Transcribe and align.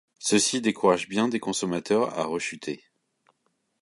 Ceci 0.17 0.61
décourage 0.61 1.07
bien 1.07 1.27
des 1.27 1.39
consommateurs 1.39 2.17
à 2.17 2.25
rechuter. 2.25 2.83